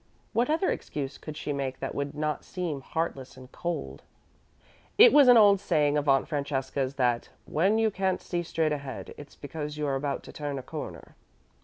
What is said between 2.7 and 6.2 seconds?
heartless and cold? It was an old saying of